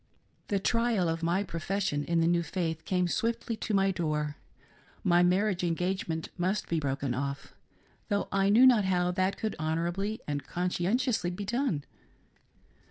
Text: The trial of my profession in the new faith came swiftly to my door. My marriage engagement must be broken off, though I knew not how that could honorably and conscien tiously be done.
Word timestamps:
The 0.47 0.57
trial 0.57 1.07
of 1.07 1.21
my 1.21 1.43
profession 1.43 2.03
in 2.05 2.21
the 2.21 2.27
new 2.27 2.41
faith 2.41 2.85
came 2.85 3.07
swiftly 3.07 3.55
to 3.57 3.73
my 3.75 3.91
door. 3.91 4.35
My 5.03 5.21
marriage 5.21 5.63
engagement 5.63 6.29
must 6.39 6.67
be 6.67 6.79
broken 6.79 7.13
off, 7.13 7.53
though 8.09 8.27
I 8.31 8.49
knew 8.49 8.65
not 8.65 8.85
how 8.85 9.11
that 9.11 9.37
could 9.37 9.55
honorably 9.59 10.19
and 10.27 10.43
conscien 10.43 10.95
tiously 10.97 11.35
be 11.35 11.45
done. 11.45 11.83